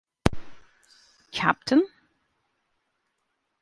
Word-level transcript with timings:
Capt. 1.31 1.73